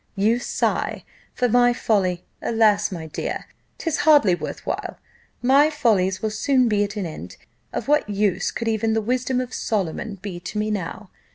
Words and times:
You 0.15 0.39
sigh 0.39 1.03
for 1.35 1.47
my 1.47 1.73
folly. 1.73 2.25
Alas! 2.41 2.91
my 2.91 3.05
dear, 3.05 3.45
'tis 3.77 3.97
hardly 3.97 4.33
worth 4.33 4.65
while 4.65 4.97
my 5.43 5.69
follies 5.69 6.23
will 6.23 6.31
soon 6.31 6.67
be 6.67 6.83
at 6.83 6.95
an 6.95 7.05
end. 7.05 7.37
Of 7.71 7.87
what 7.87 8.09
use 8.09 8.49
could 8.49 8.67
even 8.67 8.93
the 8.93 8.99
wisdom 9.03 9.39
of 9.39 9.53
Solomon 9.53 10.15
be 10.15 10.39
to 10.39 10.57
me 10.57 10.71
now? 10.71 11.11